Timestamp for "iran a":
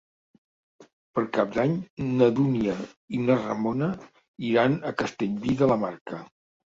4.53-4.99